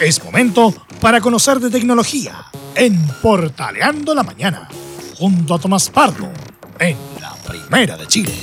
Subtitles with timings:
[0.00, 4.68] Es momento para conocer de tecnología en Portaleando la Mañana,
[5.16, 6.30] junto a Tomás Pardo,
[6.80, 8.34] en la Primera de Chile.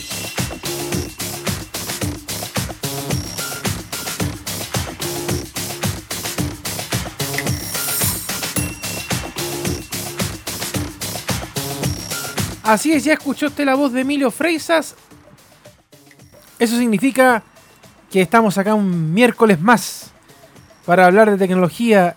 [12.64, 14.96] Así es, ya escuchó usted la voz de Emilio Freisas.
[16.58, 17.44] Eso significa
[18.10, 20.12] que estamos acá un miércoles más
[20.86, 22.16] para hablar de tecnología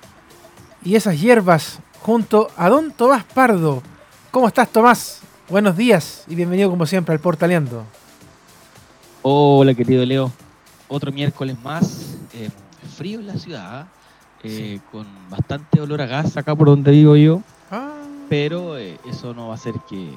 [0.85, 3.83] y esas hierbas junto a Don Tomás Pardo.
[4.31, 5.21] ¿Cómo estás, Tomás?
[5.49, 7.85] Buenos días y bienvenido como siempre al Portaleando.
[9.23, 10.33] Hola, querido Leo.
[10.89, 12.17] Otro miércoles más.
[12.35, 12.51] eh,
[12.97, 13.87] frío en la ciudad,
[14.43, 17.95] eh, con bastante olor a gas acá por donde vivo yo, Ah,
[18.29, 20.13] pero eh, eso no va a hacer que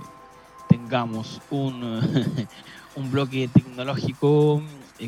[0.68, 1.82] tengamos un,
[2.96, 4.62] un bloque tecnológico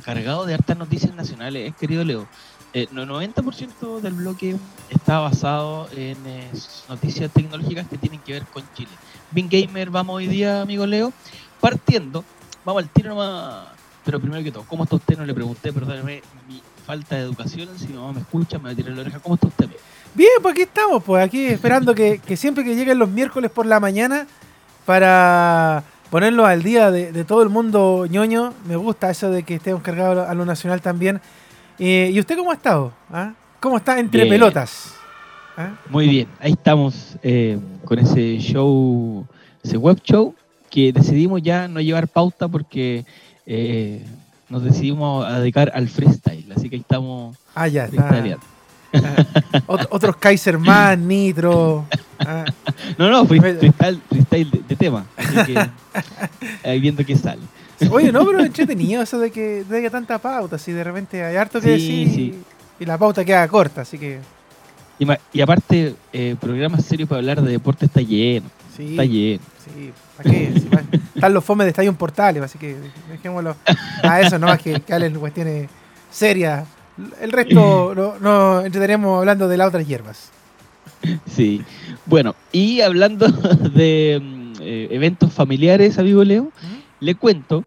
[0.04, 2.28] cargado de hartas noticias nacionales, eh, querido Leo.
[2.74, 4.56] Eh, no- 90% del bloque
[4.90, 6.48] está basado en eh,
[6.88, 8.92] noticias tecnológicas que tienen que ver con Chile.
[9.32, 11.12] Bing Gamer, vamos hoy día, amigo Leo,
[11.60, 12.24] partiendo,
[12.64, 13.68] vamos al tiro nomás,
[14.06, 15.18] pero primero que todo, ¿cómo está usted?
[15.18, 18.70] No le pregunté, perdóneme mi falta de educación, si mi mamá me escucha, me va
[18.72, 19.68] a tirar la oreja, ¿cómo está usted?
[20.14, 23.66] Bien, pues aquí estamos, pues aquí esperando que, que siempre que lleguen los miércoles por
[23.66, 24.28] la mañana
[24.86, 28.54] para ponerlo al día de, de todo el mundo ñoño.
[28.68, 31.22] Me gusta eso de que estemos cargados a lo nacional también.
[31.80, 32.92] Eh, ¿Y usted cómo ha estado?
[33.12, 33.34] ah?
[33.60, 34.36] ¿Cómo está entre Bien.
[34.36, 34.94] pelotas?
[35.58, 35.72] ¿Ah?
[35.90, 39.26] Muy bien, ahí estamos eh, con ese show,
[39.64, 40.34] ese web show,
[40.70, 43.06] que decidimos ya no llevar pauta porque
[43.46, 44.06] eh,
[44.48, 48.10] nos decidimos a dedicar al freestyle, así que ahí estamos Ah, ya, está.
[48.94, 49.26] Ah,
[49.68, 51.86] ot- otros Kaiser Man, Nitro.
[52.20, 52.46] ah.
[52.98, 55.70] No, no, freestyle, freestyle de, de tema, así que
[56.70, 57.42] ahí viendo qué sale.
[57.92, 61.36] Oye, no, pero entretenido eso de que de que tanta pauta, si de repente hay
[61.38, 62.36] harto que Sí, decir sí.
[62.80, 64.20] y la pauta queda corta, así que
[65.34, 68.92] Y, aparte, eh, programas serios para hablar de deporte está lleno, sí.
[68.92, 69.42] está lleno.
[69.64, 70.52] Sí, ¿para qué?
[70.60, 70.84] Si va-
[71.16, 72.76] están los fomes de Estadio Portales, así que
[73.10, 73.56] dejémoslo
[74.04, 75.70] a eso, no más que, que hablen cuestiones
[76.12, 76.68] serias.
[77.22, 80.32] El resto no, no entretenemos hablando de las otras hierbas.
[81.34, 81.62] Sí.
[82.06, 83.28] Bueno, y hablando
[83.74, 86.52] de mm, eh, eventos familiares, amigo Leo,
[87.00, 87.64] le cuento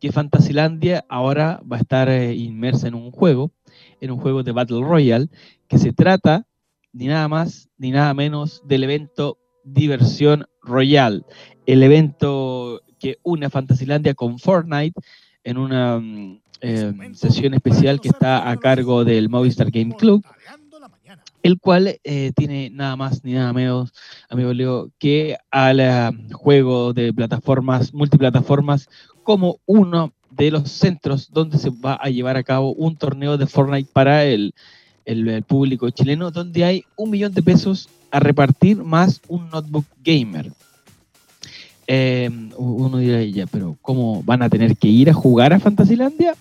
[0.00, 3.52] que Fantasilandia ahora va a estar eh, inmersa en un juego,
[4.00, 5.28] en un juego de Battle Royale,
[5.68, 6.46] que se trata
[6.92, 11.24] ni nada más ni nada menos del evento Diversión Royal,
[11.66, 14.98] el evento que une a Fantasilandia con Fortnite
[15.44, 20.24] en una mm, eh, sesión especial que está a cargo del Movistar Game Club
[21.42, 23.92] el cual eh, tiene nada más ni nada menos,
[24.28, 28.88] amigo Leo, que al eh, juego de plataformas, multiplataformas,
[29.22, 33.46] como uno de los centros donde se va a llevar a cabo un torneo de
[33.46, 34.54] Fortnite para el,
[35.04, 40.52] el- público chileno, donde hay un millón de pesos a repartir más un notebook gamer.
[41.86, 46.34] Eh, uno dirá, ya, pero ¿cómo van a tener que ir a jugar a Fantasilandia?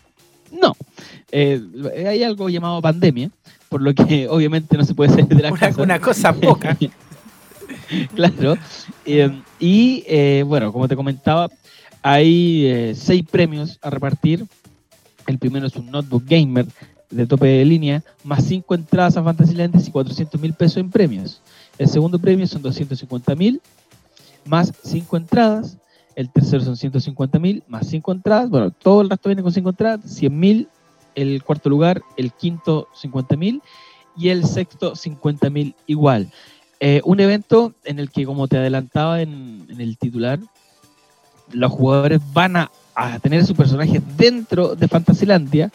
[0.52, 0.76] No.
[1.32, 1.62] Eh,
[2.08, 3.32] hay algo llamado pandemia,
[3.70, 5.82] por lo que obviamente no se puede salir de la Una, casa.
[5.82, 6.78] una cosa poca.
[8.16, 8.58] claro.
[9.06, 11.48] Eh, y eh, bueno, como te comentaba,
[12.02, 14.46] hay eh, seis premios a repartir.
[15.28, 16.66] El primero es un notebook gamer
[17.12, 21.42] de tope de línea, más cinco entradas a Fantasylandia y 400 mil pesos en premios.
[21.78, 23.62] El segundo premio son 250 mil,
[24.46, 25.78] más cinco entradas.
[26.16, 28.50] El tercero son 150 mil, más cinco entradas.
[28.50, 30.02] Bueno, todo el resto viene con cinco entradas.
[30.06, 30.68] 100 mil
[31.22, 33.62] el cuarto lugar, el quinto 50 mil
[34.18, 36.30] y el sexto 50 mil igual.
[36.80, 40.40] Eh, un evento en el que, como te adelantaba en, el titular,
[41.52, 45.72] los jugadores van a, a tener su personaje dentro de Fantasilandia,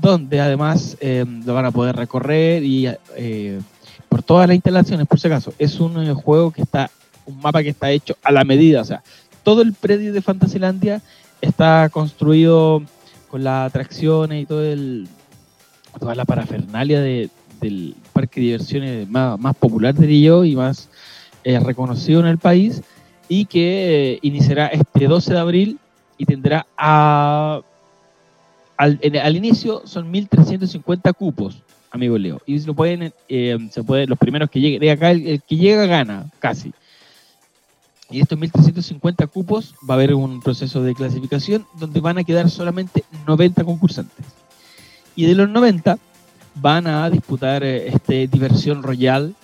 [0.00, 3.60] donde además eh, lo van a poder recorrer y eh,
[4.08, 5.52] por todas las instalaciones, por si acaso.
[5.58, 6.90] Es un eh, juego que está,
[7.24, 9.02] un mapa que está hecho a la medida, o sea,
[9.42, 11.02] todo el predio de Fantasilandia
[11.40, 12.82] está construido
[13.30, 15.08] con las atracciones y todo el,
[15.98, 17.28] toda la parafernalia de,
[17.60, 20.88] del parque de diversiones más, popular, diría yo, y más
[21.44, 22.82] eh, reconocido en el país,
[23.28, 25.78] y que eh, iniciará este 12 de abril
[26.18, 27.60] y tendrá a,
[28.76, 31.58] al, en- al inicio son 1.350 cupos,
[31.90, 35.42] amigo Leo, y lo pueden, eh, se puede, los primeros que lleguen, de acá el
[35.42, 36.72] que llega gana, casi.
[38.10, 42.48] Y estos 1.350 cupos va a haber un proceso de clasificación donde van a quedar
[42.50, 44.26] solamente 90 concursantes.
[45.16, 45.98] Y de los 90
[46.54, 49.34] van a disputar eh, este diversión royal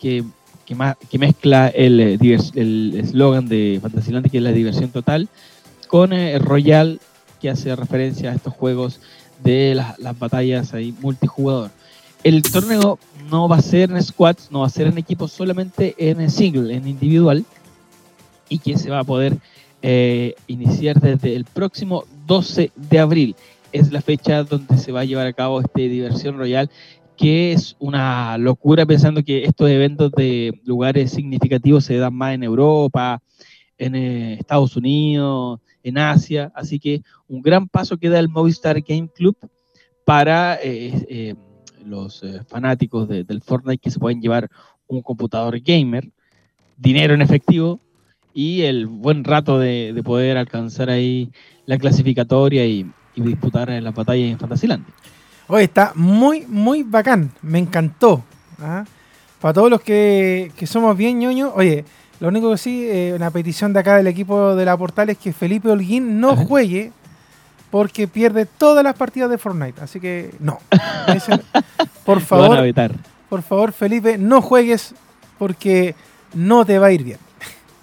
[0.00, 0.24] que,
[0.66, 5.28] que, mezcla el eh, el eslogan de Fantasyland que es la diversión total
[5.86, 7.00] con eh, el royal
[7.40, 9.00] que hace referencia a estos juegos
[9.42, 11.70] de las, las batallas ahí multijugador.
[12.24, 12.98] El torneo
[13.30, 16.74] no va a ser en squads, no va a ser en equipos, solamente en single,
[16.74, 17.44] en individual,
[18.52, 19.38] y que se va a poder
[19.80, 23.34] eh, iniciar desde el próximo 12 de abril.
[23.72, 26.68] Es la fecha donde se va a llevar a cabo este Diversión Royal,
[27.16, 32.42] que es una locura pensando que estos eventos de lugares significativos se dan más en
[32.42, 33.22] Europa,
[33.78, 36.52] en eh, Estados Unidos, en Asia.
[36.54, 39.34] Así que un gran paso que da el Movistar Game Club
[40.04, 41.34] para eh,
[41.86, 44.50] los fanáticos del Fortnite que se pueden llevar
[44.88, 46.10] un computador gamer,
[46.76, 47.80] dinero en efectivo
[48.34, 51.30] y el buen rato de, poder alcanzar ahí
[51.66, 54.86] la clasificatoria y, disputar en las batallas en Fantasyland.
[55.46, 57.30] Oye, está muy, muy bacán.
[57.42, 58.24] Me encantó.
[58.58, 58.84] ¿ah?
[59.38, 61.84] Para todos los que, somos bien ñoños, oye,
[62.20, 65.18] lo único que sí, eh, una petición de acá del equipo de la Portal es
[65.18, 66.92] que Felipe Holguín no juegue
[67.70, 69.80] porque pierde todas las partidas de Fortnite.
[69.80, 70.58] Así que no.
[72.04, 72.72] por favor,
[73.28, 74.94] por favor, Felipe, no juegues
[75.38, 75.94] porque
[76.34, 77.18] no te va a ir bien.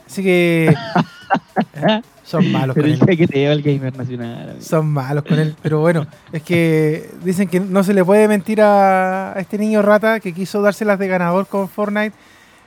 [0.09, 0.75] Así que.
[2.23, 2.99] son malos con él.
[2.99, 4.57] que te el gamer nacional.
[4.59, 5.55] Son malos con él.
[5.61, 10.19] Pero bueno, es que dicen que no se le puede mentir a, este niño rata
[10.19, 12.15] que quiso dárselas de ganador con Fortnite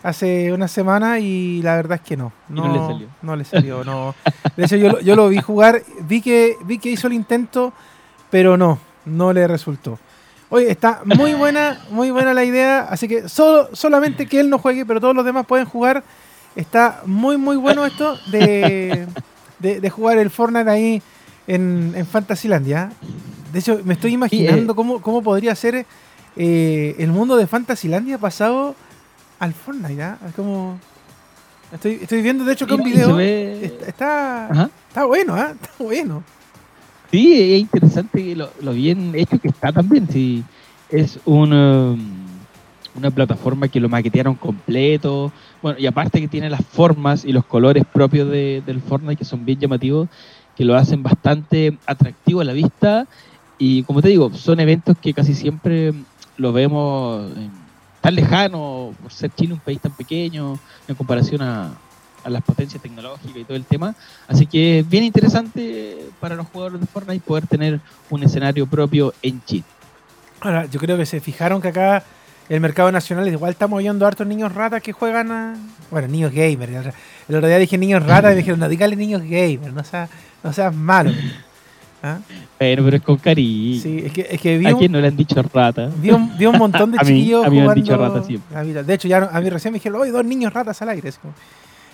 [0.03, 2.33] hace una semana y la verdad es que no.
[2.49, 3.09] No, le salió.
[3.23, 4.15] No le salió, no.
[4.57, 7.73] De hecho, yo, yo, lo vi jugar, vi que, vi que hizo el intento,
[8.31, 9.99] pero no, no le resultó.
[10.49, 14.59] Oye, está muy buena, muy buena la idea, así que solo, solamente que él no
[14.59, 16.05] juegue, pero todos los demás pueden jugar
[16.57, 19.07] Está muy, muy bueno esto de,
[19.91, 21.03] jugar el Fortnite ahí
[21.47, 22.93] en, en Fantasylandia.
[23.53, 25.01] De hecho, me estoy imaginando eh.
[25.03, 25.87] cómo, podría ser
[26.37, 28.75] eh, el mundo de Fantasylandia pasado
[29.39, 30.03] al Fortnite.
[30.03, 30.19] ¿ah?
[30.35, 30.79] Como...
[31.73, 35.53] Estoy, estoy viendo, de hecho, que un video está, está, bueno, ¿ah?
[35.53, 36.23] está bueno.
[37.11, 40.07] Sí, es interesante lo, lo, bien hecho que está también.
[40.11, 40.45] Sí,
[40.91, 42.22] es un, um,
[42.95, 45.33] una plataforma que lo maquetearon completo.
[45.63, 49.25] Bueno, y aparte que tiene las formas y los colores propios de, del Fortnite que
[49.25, 50.09] son bien llamativos,
[50.57, 53.07] que lo hacen bastante atractivo a la vista.
[53.59, 55.95] Y como te digo, son eventos que casi siempre
[56.37, 57.31] lo vemos
[58.01, 60.59] tan lejano, por ser Chile un país tan pequeño,
[60.89, 61.73] en comparación a,
[62.25, 63.95] a las potencias tecnológicas y todo el tema.
[64.29, 67.81] Así que es bien interesante para los jugadores de Fortnite poder tener
[68.11, 69.65] un escenario propio en Chile.
[70.41, 72.03] Ahora, yo creo que se fijaron que acá
[72.53, 73.27] el mercado nacional.
[73.29, 75.57] Igual estamos oyendo a hartos niños ratas que juegan a.
[75.91, 76.95] Bueno, niños gamers.
[77.29, 80.11] El otro día dije niños ratas y me dijeron, no, dígale niños gamers, no seas,
[80.45, 81.13] no seas malo.
[82.03, 82.19] ¿Ah?
[82.59, 83.81] Pero, pero es con cariño.
[83.81, 85.89] Sí, es que, es que vi ¿A quién no le han dicho rata?
[85.97, 88.83] Vi un, vi un montón de chiquillos a mí, a mí han dicho rata siempre.
[88.83, 91.11] de hecho, ya a mí recién me dijeron, oye, dos niños ratas al aire.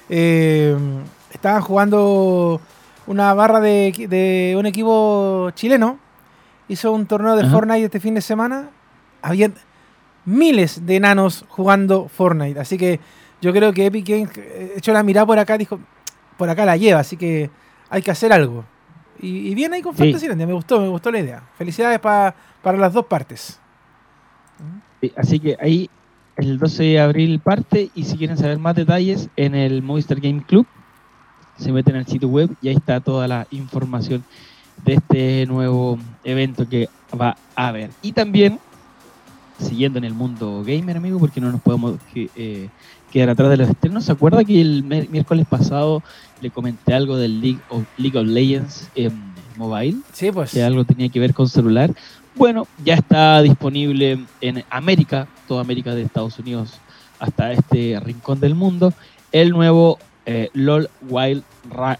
[0.08, 0.76] Eh,
[1.32, 2.61] estaban jugando
[3.06, 6.00] una barra de, de, un equipo chileno.
[6.69, 8.70] Hizo un torneo de Fortnite este fin de semana.
[9.22, 9.54] Habían
[10.28, 12.60] miles de enanos jugando Fortnite.
[12.60, 13.00] Así que
[13.40, 15.80] yo creo que Epic Games eh, echó la mirada por acá, dijo,
[16.36, 17.50] por acá la lleva, así que
[17.88, 18.64] hay que hacer algo.
[19.20, 21.42] Y, viene ahí con Fantasylandia, me gustó, me gustó la idea.
[21.56, 22.34] Felicidades para
[22.64, 23.58] las dos partes.
[25.16, 25.90] así que ahí
[26.36, 30.44] el 12 de abril parte y si quieren saber más detalles en el Movistar Game
[30.46, 30.66] Club,
[31.56, 34.22] se meten al sitio web y ahí está toda la información
[34.84, 36.88] de este nuevo evento que
[37.20, 37.90] va a haber.
[38.02, 38.60] Y también
[39.58, 42.68] siguiendo en el mundo gamer, amigo, porque no nos podemos eh,
[43.11, 44.04] quedar atrás de los externos.
[44.04, 46.02] ¿Se acuerda que el miércoles pasado
[46.40, 49.12] le comenté algo del League of, League of Legends en
[49.56, 49.99] mobile?
[50.12, 50.52] Sí, pues.
[50.52, 51.92] Que algo tenía que ver con celular.
[52.35, 56.75] Bueno, ya está disponible en América, toda América de Estados Unidos
[57.18, 58.92] hasta este rincón del mundo,
[59.33, 61.42] el nuevo eh, LOL Wild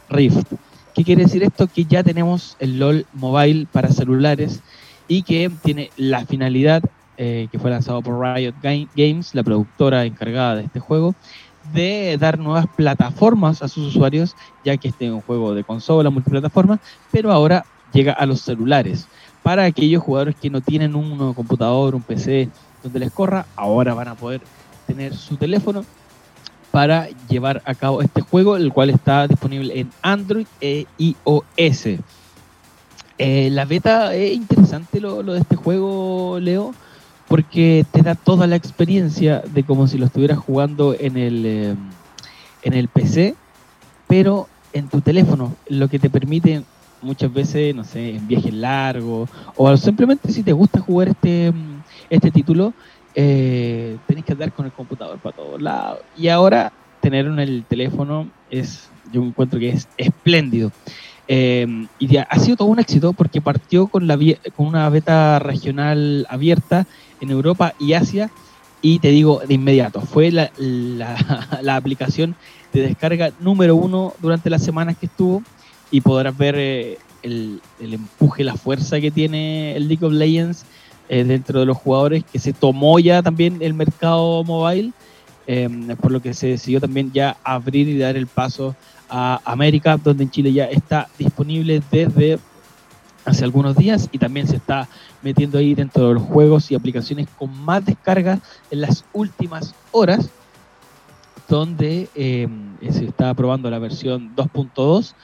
[0.09, 0.53] Rift.
[0.95, 1.67] ¿Qué quiere decir esto?
[1.67, 4.61] Que ya tenemos el LOL Mobile para celulares
[5.09, 6.83] y que tiene la finalidad
[7.21, 11.17] eh, que fue lanzado por Riot Games, la productora encargada de este juego,
[11.73, 16.11] de dar nuevas plataformas a sus usuarios, ya que este es un juego de consola
[16.11, 16.79] multiplataforma,
[17.11, 19.09] pero ahora llega a los celulares.
[19.43, 22.51] Para aquellos jugadores que no tienen un computador, un PC
[22.85, 24.41] donde les corra, ahora van a poder
[24.87, 25.85] tener su teléfono
[26.71, 31.99] para llevar a cabo este juego, el cual está disponible en Android e iOS.
[33.19, 36.73] Eh, la beta es interesante lo, lo de este juego, Leo
[37.29, 41.77] porque te da toda la experiencia de como si lo estuvieras jugando en el, eh,
[42.63, 43.35] en el PC,
[44.07, 46.63] pero en tu teléfono, lo que te permite
[47.03, 51.53] muchas veces, no sé, en viajes largos, o simplemente si te gusta jugar este,
[52.11, 52.73] este título,
[53.15, 56.01] eh, tenés que andar con el computador para todos lados.
[56.17, 60.73] Y ahora tenerlo en el teléfono es, yo encuentro que es espléndido.
[61.31, 64.19] Eh, y ha sido todo un éxito porque partió con, la,
[64.57, 66.87] con una beta regional abierta
[67.21, 68.31] en Europa y Asia
[68.81, 70.51] y te digo de inmediato, fue la,
[71.63, 72.35] la, aplicación
[72.73, 75.43] de descarga número uno durante las semanas que estuvo
[75.91, 80.65] y podrás ver eh, el, el, empuje, la fuerza que tiene el League of Legends
[81.09, 84.93] eh, dentro de los jugadores, que se tomó ya también el mercado mobile,
[85.47, 88.77] em, por lo que se decidió también ya abrir y dar el paso
[89.09, 92.39] a América, donde en Chile ya está disponible desde
[93.25, 94.89] hace algunos días y también se está
[95.23, 100.31] metiendo ahí dentro de los juegos y aplicaciones con más descargas en las últimas horas,
[101.49, 105.15] donde em, se está probando la versión 2.2,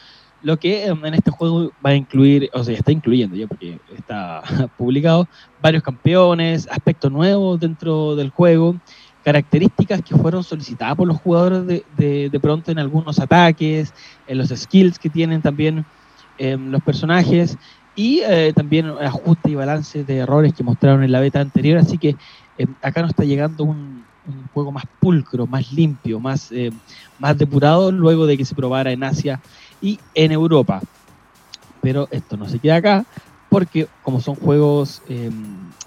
[0.43, 4.43] lo que en este juego va a incluir, o sea, está incluyendo ya porque está
[4.77, 5.27] publicado,
[5.63, 8.77] varios campeones, aspectos nuevos dentro del juego,
[9.25, 13.93] características que fueron solicitadas por los jugadores de, de, pronto en algunos ataques,
[14.27, 15.85] en los skills que tienen también
[16.37, 17.57] em, los personajes
[17.97, 21.79] y eh, también ajuste y balance de errores que mostraron en la beta anterior.
[21.79, 22.17] Así que
[22.59, 24.05] eh, acá nos está llegando un,
[24.55, 26.71] juego más pulcro, más limpio, más, eh,
[27.19, 29.41] más depurado luego de que se probara en Asia
[29.83, 30.81] y en Europa.
[31.83, 33.05] Pero esto no se queda acá
[33.51, 35.03] porque como son juegos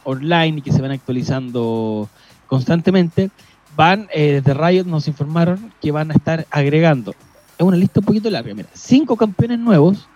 [0.03, 2.07] online y que se van actualizando
[2.47, 3.29] constantemente,
[3.75, 7.13] van, desde Riot nos informaron que van a estar agregando,
[7.57, 10.07] es una lista un poquito larga, mira, cinco campeones nuevos,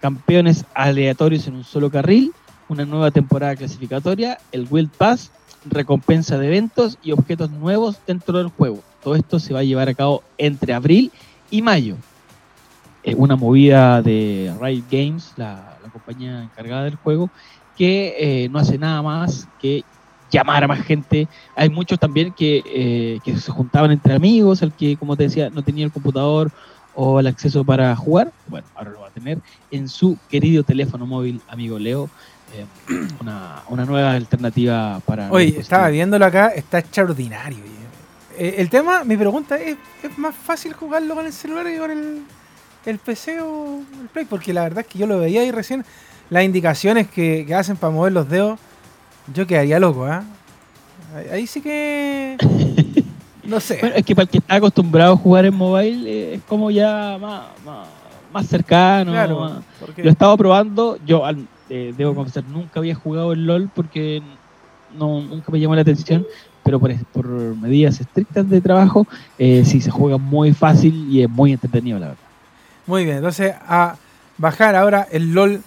[0.00, 2.32] campeones aleatorios en un solo carril,
[2.68, 5.30] una nueva temporada clasificatoria, el Wild Pass,
[5.64, 8.82] recompensa de eventos y objetos nuevos dentro del juego.
[9.02, 11.10] Todo esto se va a llevar a cabo entre abril
[11.50, 11.96] y mayo.
[13.02, 17.30] Eh, una movida de Riot Games, la, compañía encargada del juego,
[17.76, 19.84] que eh, no hace nada más que
[20.34, 21.28] llamar a más gente.
[21.54, 25.48] Hay muchos también que, eh, que se juntaban entre amigos, el que, como te decía,
[25.50, 26.50] no tenía el computador
[26.94, 29.38] o el acceso para jugar, bueno, ahora lo va a tener
[29.70, 32.08] en su querido teléfono móvil, amigo Leo.
[32.54, 32.66] Eh,
[33.20, 35.30] una, una, nueva alternativa para...
[35.32, 37.58] Oye, estaba viéndolo acá, está extraordinario.
[38.38, 41.90] Eh, el tema, mi pregunta es, ¿es más fácil jugarlo con el celular que con
[41.90, 42.22] el,
[42.86, 44.26] el PC o el Play?
[44.26, 45.84] Porque la verdad es que yo lo veía ahí recién,
[46.30, 48.60] las indicaciones que, que hacen para mover los dedos,
[49.32, 50.24] yo quedaría loco, ¿ah?
[51.30, 52.36] Ahí sí que...
[53.46, 53.78] No sé.
[53.80, 56.70] Bueno, es que para el que está acostumbrado a jugar en mobile eh, es como
[56.70, 57.42] ya más,
[58.32, 59.12] más, cercano.
[59.12, 59.62] Claro,
[59.96, 60.98] Lo he estado probando.
[61.06, 61.22] Yo
[61.68, 64.22] eh, debo confesar, nunca había jugado el LOL porque
[64.98, 66.26] no, nunca me llamó la atención.
[66.62, 69.06] Pero por, por medidas estrictas de trabajo,
[69.38, 72.22] eh, sí se juega muy fácil y es muy entretenido, la verdad.
[72.86, 73.96] Muy bien, entonces a
[74.38, 75.62] bajar ahora el LOL.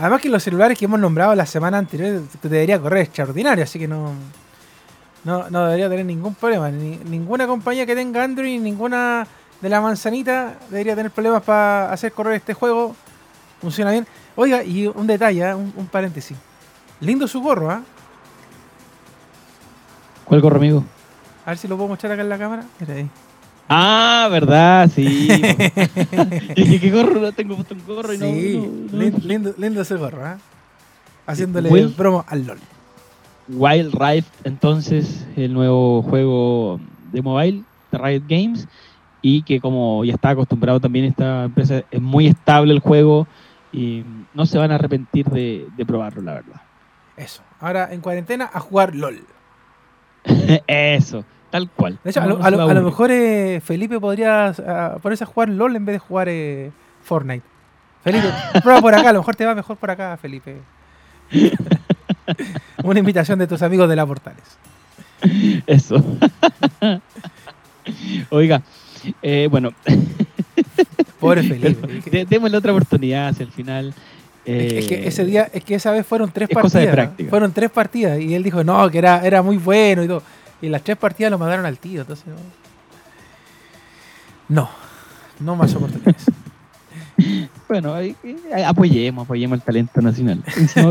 [0.00, 3.86] Además que los celulares que hemos nombrado la semana anterior debería correr extraordinario, así que
[3.86, 4.14] no,
[5.24, 6.70] no, no debería tener ningún problema.
[6.70, 9.26] ninguna compañía que tenga Android, ninguna
[9.60, 12.96] de la manzanita debería tener problemas para hacer correr este juego.
[13.60, 14.06] Funciona bien.
[14.36, 15.54] Oiga, y un detalle, ¿eh?
[15.54, 16.38] un, paréntesis.
[17.00, 17.82] Lindo su gorro, ¿ah?
[20.24, 20.82] ¿Cuál gorro, amigo?
[21.44, 22.64] A ver si lo puedo mostrar acá en la cámara.
[22.78, 23.10] Mira ahí.
[23.72, 25.28] Ah, verdad, sí.
[26.56, 27.30] ¿qué gorro?
[27.30, 28.26] Tengo puesto un gorro y no,
[29.22, 30.38] Lindo, lindo, ese gorro, ¿ah?
[31.24, 32.58] Haciéndole promo al LOL.
[33.48, 36.80] Wild Rift, entonces, el nuevo juego
[37.12, 37.62] de mobile
[37.92, 38.66] de Riot Games,
[39.22, 43.28] y que como ya está acostumbrado también esta empresa, es muy estable el juego
[43.72, 46.60] y no se van a arrepentir de, probarlo, la verdad.
[47.16, 47.42] Eso.
[47.60, 49.20] Ahora en cuarentena a jugar LOL.
[50.66, 51.98] Eso, tal cual.
[52.04, 54.54] De hecho, a, lo, mejor eh, Felipe podría
[55.02, 56.70] ponerse a jugar LOL en vez de jugar eh,
[57.02, 57.44] Fortnite.
[58.02, 58.28] Felipe,
[58.62, 60.56] prueba por acá, a lo mejor te va mejor por acá, Felipe.
[62.82, 64.42] Una invitación de tus amigos de la Portales.
[65.66, 66.02] Eso.
[68.30, 68.62] Oiga,
[69.20, 69.72] eh, bueno.
[71.18, 72.24] Pobre Felipe.
[72.24, 73.92] démosle otra oportunidad hacia el final.
[74.44, 77.10] es que ese día, es que esa vez fueron tres partidas.
[77.28, 80.22] Fueron tres partidas y él dijo no, que era, era muy bueno y todo.
[80.62, 82.26] Y las tres partidas lo mandaron al tío, entonces.
[84.48, 84.68] No,
[85.38, 86.26] no más oportunidades.
[87.68, 87.94] Bueno,
[88.66, 90.42] apoyemos, apoyemos el talento nacional.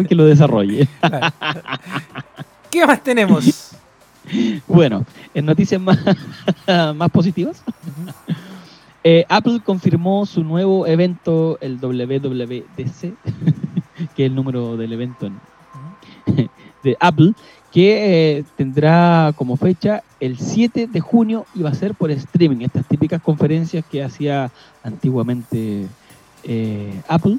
[0.07, 0.87] que lo desarrolle.
[2.71, 3.71] ¿Qué más tenemos?
[4.67, 5.97] Bueno, en noticias más,
[6.95, 7.63] más positivas,
[9.03, 13.01] eh, Apple confirmó su nuevo evento, el WWDC,
[14.15, 15.31] que es el número del evento
[16.83, 17.33] de Apple,
[17.71, 22.65] que eh, tendrá como fecha el 7 de junio y va a ser por streaming,
[22.65, 24.51] estas típicas conferencias que hacía
[24.83, 25.85] antiguamente
[26.43, 27.37] eh, Apple.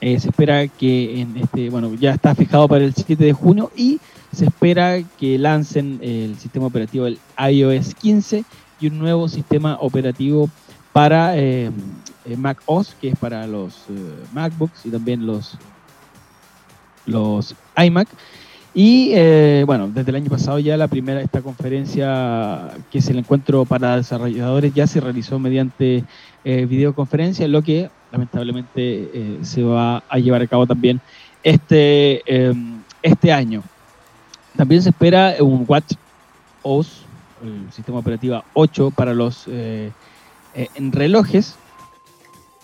[0.00, 3.70] Eh, se espera que en este, bueno, ya está fijado para el 7 de junio
[3.76, 4.00] y
[4.32, 8.44] se espera que lancen el sistema operativo el iOS 15
[8.80, 10.48] y un nuevo sistema operativo
[10.94, 11.70] para eh,
[12.38, 13.84] Mac OS, que es para los
[14.32, 15.58] MacBooks y también los,
[17.04, 18.08] los iMac.
[18.72, 23.18] Y eh, bueno, desde el año pasado ya la primera, esta conferencia, que es el
[23.18, 26.04] encuentro para desarrolladores, ya se realizó mediante
[26.44, 31.00] eh, videoconferencia, lo que lamentablemente eh, se va a llevar a cabo también
[31.42, 33.62] este, em, este año.
[34.56, 35.94] También se espera un Watch
[36.62, 37.02] OS,
[37.42, 41.56] el sistema operativo 8 para los en relojes,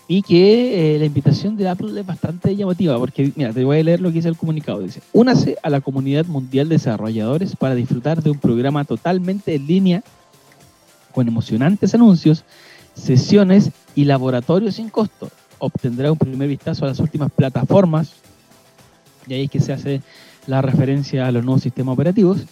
[0.09, 3.83] y que eh, la invitación de Apple es bastante llamativa, porque mira, te voy a
[3.83, 4.81] leer lo que dice el comunicado.
[4.81, 9.67] Dice, únase a la comunidad mundial de desarrolladores para disfrutar de un programa totalmente en
[9.67, 10.03] línea,
[11.13, 12.45] con emocionantes anuncios,
[12.95, 15.29] sesiones y laboratorios sin costo.
[15.59, 18.13] Obtendrá un primer vistazo a las últimas plataformas,
[19.27, 20.03] y ahí es que se hace
[20.47, 22.43] la referencia a los nuevos sistemas operativos,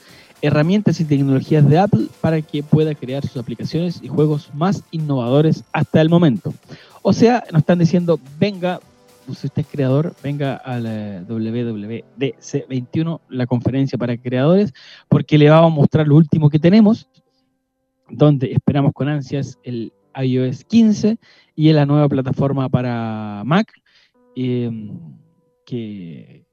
[0.45, 5.65] herramientas y tecnologías de Apple para que pueda crear sus aplicaciones y juegos más innovadores
[5.73, 6.53] hasta el momento.
[7.01, 8.81] O sea, nos están diciendo, venga,
[9.25, 14.75] pues, si usted es creador, venga a la WWDC21, la conferencia para creadores,
[15.09, 17.09] porque le vamos a mostrar lo último que tenemos,
[18.11, 21.17] donde esperamos con ansias el iOS 15
[21.57, 23.73] y la nueva plataforma para Mac,
[24.37, 24.91] em,
[25.65, 26.44] que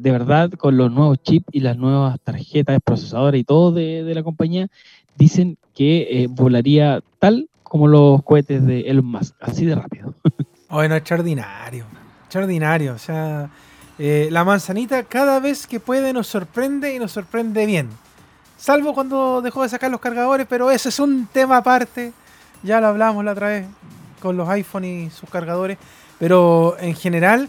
[0.00, 4.22] de verdad con los nuevos chips y las nuevas tarjetas, procesadores y todo de, la
[4.22, 4.68] compañía,
[5.16, 10.14] dicen que eh, volaría tal como los cohetes de Elon Musk, así de rápido.
[10.70, 11.84] Bueno, extraordinario,
[12.26, 12.94] extraordinario.
[12.94, 13.50] O sea,
[13.98, 17.88] eh, la manzanita cada vez que puede nos sorprende y nos sorprende bien.
[18.56, 22.12] Salvo cuando dejó de sacar los cargadores, pero ese es un tema aparte.
[22.62, 23.66] Ya lo hablamos la otra vez
[24.20, 25.76] con los iPhone y sus cargadores.
[26.20, 27.48] Pero en general,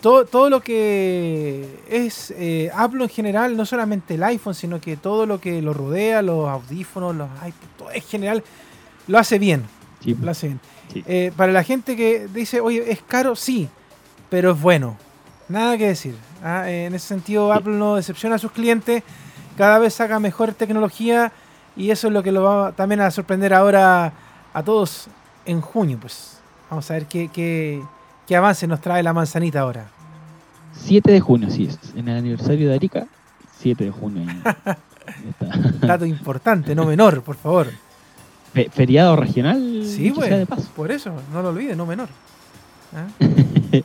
[0.00, 4.96] todo, todo lo que es eh, Apple en general, no solamente el iPhone, sino que
[4.96, 8.44] todo lo que lo rodea, los audífonos, los iPods, todo en general
[9.06, 9.64] lo hace bien.
[10.22, 10.60] Lo hace bien.
[10.94, 13.68] Eh, para la gente que dice, oye, es caro, sí,
[14.28, 14.96] pero es bueno.
[15.48, 16.14] Nada que decir.
[16.42, 16.70] ¿ah?
[16.70, 19.02] En ese sentido, Apple no decepciona a sus clientes,
[19.56, 21.32] cada vez saca mejor tecnología
[21.76, 24.12] y eso es lo que lo va también a sorprender ahora
[24.52, 25.08] a todos
[25.44, 25.98] en junio.
[26.00, 27.82] Pues vamos a ver qué, qué,
[28.26, 29.99] qué avance nos trae la manzanita ahora.
[30.72, 33.06] 7 de junio, sí, en el aniversario de Arica,
[33.58, 34.26] 7 de junio.
[35.80, 37.68] Dato importante, no menor, por favor
[38.52, 39.82] feriado regional.
[39.84, 42.08] Sí, pues, por eso, no lo olvides, no menor.
[42.94, 43.06] ¿Ah?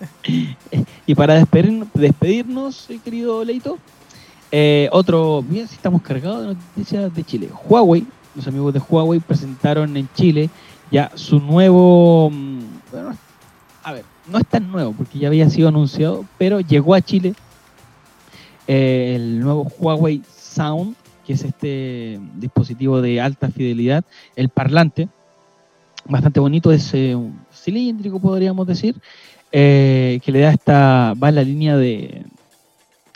[1.05, 3.77] y para despedirnos, eh, querido Leito,
[4.51, 7.49] eh, otro, bien si estamos cargados de noticias de Chile.
[7.67, 10.49] Huawei, los amigos de Huawei presentaron en Chile
[10.91, 12.59] ya su nuevo, mm,
[12.91, 13.17] bueno,
[13.85, 17.35] a ver, no es tan nuevo porque ya había sido anunciado, pero llegó a Chile
[18.67, 20.95] eh, el nuevo Huawei Sound
[21.25, 24.03] que es este dispositivo de alta fidelidad,
[24.35, 25.07] el parlante,
[26.05, 27.17] bastante bonito, es eh,
[27.51, 28.95] cilíndrico, podríamos decir,
[29.51, 32.25] eh, que le da esta, va en la línea de,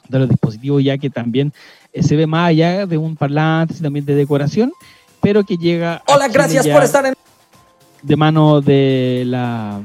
[0.07, 1.53] de los dispositivos ya que también
[1.93, 4.71] se ve más allá de un parlante, también de decoración,
[5.21, 6.01] pero que llega...
[6.07, 7.13] Hola, gracias por estar en...
[8.01, 9.81] De mano de la...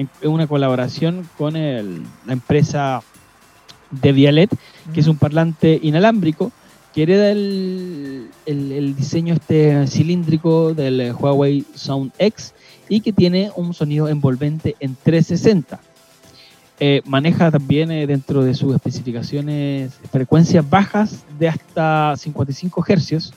[0.00, 3.02] En una colaboración con el, la empresa
[3.90, 4.50] de Vialet,
[4.94, 6.52] que es un parlante inalámbrico
[6.94, 12.54] que hereda el, diseño este cilíndrico del Huawei Sound X
[12.88, 15.80] y que tiene un sonido envolvente en 360.
[16.82, 23.32] Eh, maneja también eh, dentro de sus especificaciones frecuencias bajas de hasta 55 Hz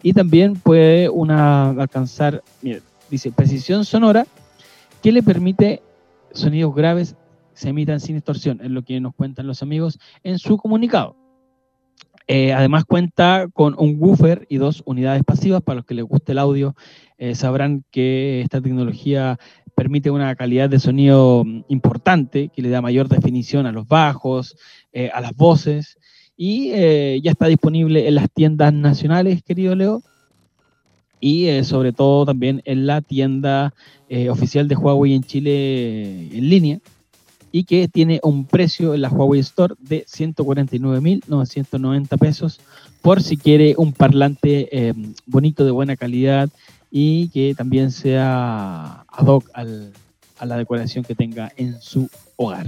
[0.00, 2.42] y también puede una alcanzar,
[3.10, 4.26] dice, precisión sonora
[5.02, 5.82] que le permite
[6.34, 7.16] sonidos graves
[7.54, 11.16] se emitan sin distorsión, es lo que nos cuentan los amigos en su comunicado.
[12.26, 15.62] Eh, además cuenta con un woofer y dos unidades pasivas.
[15.62, 16.74] Para los que les guste el audio,
[17.18, 19.38] eh, sabrán que esta tecnología
[19.74, 24.56] permite una calidad de sonido mm, importante, que le da mayor definición a los bajos,
[24.92, 25.98] eh, a las voces,
[26.36, 26.70] y
[27.22, 30.02] ya está disponible en las tiendas nacionales, querido Leo,
[31.20, 33.72] y sobre todo también en la tienda
[34.30, 36.80] oficial de Huawei en Chile en línea,
[37.54, 42.58] y que tiene un precio en la Huawei Store de 149.990 pesos
[43.00, 46.48] por si quiere un parlante em, bonito de buena calidad
[46.90, 49.64] y que también sea ad hoc a
[50.44, 52.66] la decoración que tenga en su hogar.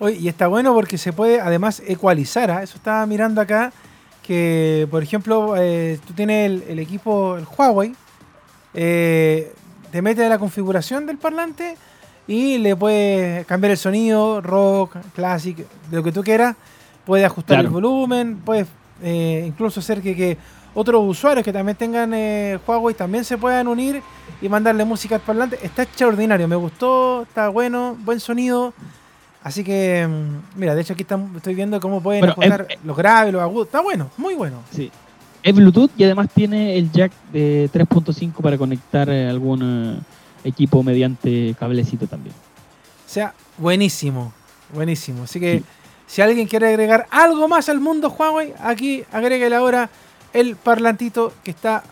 [0.00, 2.64] Oye, y está bueno porque se puede además ecualizar, ¿ah?
[2.64, 3.72] eso estaba mirando acá,
[4.26, 7.94] que por ejemplo eh, tú tienes el, equipo, el Huawei,
[8.72, 9.52] eh,
[9.92, 11.76] te metes a la configuración del parlante
[12.26, 16.56] y le puedes cambiar el sonido, rock, classic, de lo que tú quieras.
[17.04, 18.66] Puedes ajustar el volumen, puedes
[19.02, 20.38] eh, incluso hacer que,
[20.76, 22.12] otros usuarios que también tengan
[22.66, 24.02] Huawei también se puedan unir
[24.42, 25.58] y mandarle música al parlante.
[25.62, 28.72] Está extraordinario, me gustó, está bueno, buen sonido.
[29.44, 32.78] Así que, mm, mira, de hecho aquí están- estoy viendo cómo pueden Bueno, ajustar eh,
[32.82, 33.66] los graves, los agudos.
[33.66, 34.62] Está bueno, muy bueno.
[34.72, 34.90] Sí.
[35.42, 40.02] Es Bluetooth y además tiene el jack de 3.5 para conectar eh, algún
[40.42, 42.34] eh, equipo mediante cablecito también.
[42.34, 44.32] O sea, buenísimo,
[44.72, 45.24] buenísimo.
[45.24, 45.64] Así que Sí.
[46.06, 49.90] si alguien quiere agregar algo más al mundo Huawei, aquí agréguele ahora
[50.32, 51.84] el parlantito que está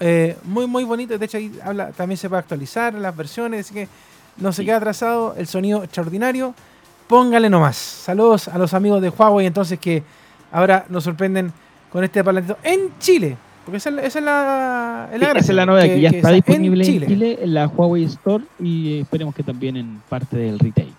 [0.00, 1.18] eh, muy, muy bonito.
[1.18, 3.88] De hecho, ahí habla, también se puede actualizar las versiones, así que
[4.36, 4.66] no se Sí.
[4.66, 5.34] queda atrasado.
[5.36, 6.54] El sonido extraordinario.
[7.08, 7.76] Póngale nomás.
[7.76, 10.02] Saludos a los amigos de Huawei, entonces que
[10.52, 11.52] ahora nos sorprenden
[11.90, 13.36] con este parlantito en Chile.
[13.64, 16.00] Porque esa, es la- esa es la, es la Sí, esa es la novedad, que,
[16.00, 17.38] ya está disponible en Chile.
[17.42, 20.92] en la Huawei Store y eh, esperemos que también en parte del retail.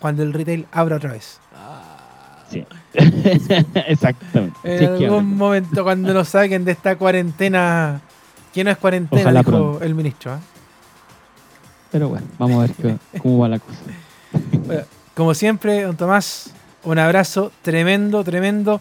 [0.00, 1.38] Cuando el retail abra otra vez.
[2.50, 2.64] Sí.
[3.86, 4.56] Exactamente.
[4.64, 8.00] En algún momento cuando nos saquen de esta cuarentena,
[8.52, 9.84] que no es cuarentena, Ojalá dijo pronto.
[9.84, 10.32] el ministro.
[10.32, 10.40] ¿ah?
[11.90, 12.72] Pero bueno, vamos a ver
[13.12, 13.78] qué- cómo va la cosa.
[14.66, 14.82] Bueno,
[15.14, 16.50] como siempre, don Tomás,
[16.84, 18.80] un abrazo tremendo, tremendo.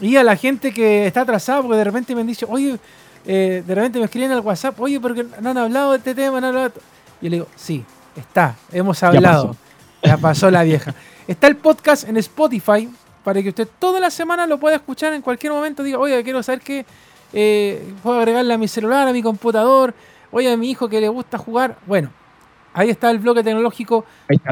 [0.00, 2.78] Y a la gente que está atrasada, porque de repente me han dicho, oye,
[3.24, 6.40] eh, de repente me escriben al WhatsApp, oye, porque no han hablado de este tema,
[6.40, 6.68] no han hablado.
[6.70, 6.80] de esto".
[7.20, 7.84] Y yo le digo, sí,
[8.16, 9.48] está, hemos hablado.
[9.48, 9.58] pasó.
[10.02, 10.94] Ya pasó la vieja.
[11.28, 12.88] Está el podcast en Spotify
[13.22, 15.84] para que usted toda la semana lo pueda escuchar en cualquier momento.
[15.84, 16.84] Diga, oye, quiero saber que
[17.32, 19.94] eh, puedo agregarle a mi celular, a mi computador.
[20.32, 21.78] Oye, a mi hijo que le gusta jugar.
[21.86, 22.10] Bueno,
[22.74, 24.04] ahí está el bloque tecnológico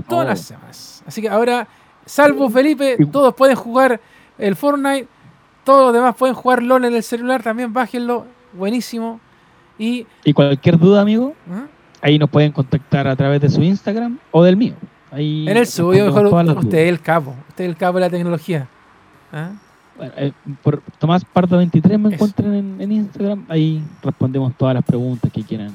[0.09, 1.03] todas las semanas.
[1.07, 1.67] Así que ahora,
[2.07, 4.01] salvo Felipe, todos pueden jugar
[4.39, 5.09] el Fortnite.
[5.65, 7.43] Todos los demás pueden jugar LOL en el celular.
[7.43, 8.27] También bájenlo.
[8.53, 9.21] Buenísimo.
[9.79, 10.07] Y.
[10.25, 11.67] Y cualquier duda, amigo, ¿ah?
[12.01, 14.75] ahí nos pueden contactar a través de su Instagram o del mío.
[15.11, 17.35] Ahí En el suyo, mejor usted es el capo.
[17.49, 18.69] Usted es el capo de la tecnología.
[19.33, 19.51] ¿Ah?
[19.97, 22.15] Bueno, eh, por Tomás Pardo 23 me Eso.
[22.15, 23.45] encuentran en, en Instagram.
[23.49, 25.73] Ahí respondemos todas las preguntas que quieran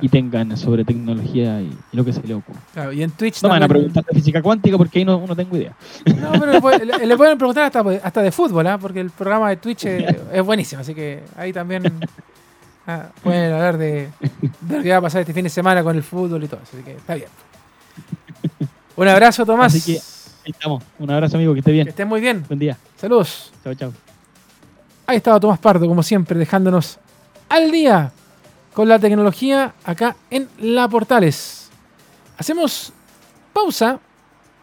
[0.00, 2.60] y tengan sobre tecnología y, y lo que se le ocurra.
[2.72, 5.04] Claro, y en Twitch No me van a también- preguntar de física cuántica porque ahí
[5.04, 5.72] no, no tengo idea.
[6.20, 8.78] No, pero le, puede- le- le pueden preguntar hasta, hasta de fútbol, ¿ah?
[8.78, 10.80] porque el programa de Twitch es, es buenísimo.
[10.82, 11.82] Así que ahí también
[12.86, 14.08] ah, pueden hablar de,
[14.60, 16.60] de lo que va a pasar este fin de semana con el fútbol y todo.
[16.62, 17.28] Así que está bien.
[18.96, 19.74] Un abrazo, Tomás.
[19.74, 20.00] Así que-
[20.46, 20.82] Ahí estamos.
[20.98, 21.88] Un abrazo, amigo, que esté que bien.
[21.88, 22.42] estés muy bien.
[22.48, 22.76] Buen día.
[22.96, 23.52] Saludos.
[23.62, 23.92] Chao, chao.
[25.06, 26.98] Ahí estaba Tomás Pardo, como siempre, dejándonos
[27.48, 28.10] al día
[28.78, 31.68] con la tecnología acá en La Portales.
[32.36, 32.92] Hacemos
[33.52, 33.98] pausa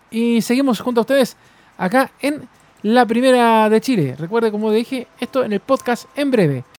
[0.09, 1.35] y seguimos junto a ustedes
[1.77, 2.47] acá en
[2.81, 4.15] la Primera de Chile.
[4.17, 6.63] Recuerde, como dije, esto en el podcast en breve.